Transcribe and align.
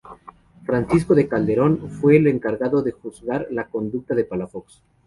Francisco 0.65 1.13
Calderón 1.29 1.87
fue 1.91 2.17
el 2.17 2.25
encargado 2.25 2.81
de 2.81 2.91
juzgar 2.91 3.45
la 3.51 3.67
conducta 3.67 4.15
de 4.15 4.23
Palafox. 4.25 4.81